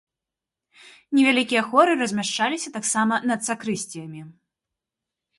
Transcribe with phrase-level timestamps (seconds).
[1.17, 4.21] Невялікія хоры размяшчаліся таксама над сакрысціямі.